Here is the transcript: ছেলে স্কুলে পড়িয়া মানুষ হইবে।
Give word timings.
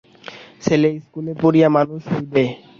ছেলে 0.63 0.89
স্কুলে 1.03 1.33
পড়িয়া 1.41 1.69
মানুষ 1.77 2.01
হইবে। 2.11 2.43